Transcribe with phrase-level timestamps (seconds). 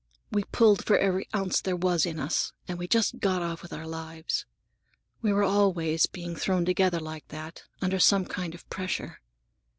[0.31, 3.71] We pulled for every ounce there was in us, and we just got off with
[3.71, 4.47] our lives.
[5.21, 9.21] We were always being thrown together like that, under some kind of pressure.